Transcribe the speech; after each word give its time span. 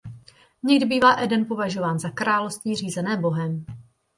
Někdy 0.63 0.85
bývá 0.85 1.15
Eden 1.19 1.45
považován 1.45 1.99
za 1.99 2.09
království 2.09 2.75
řízené 2.75 3.17
Bohem. 3.17 3.65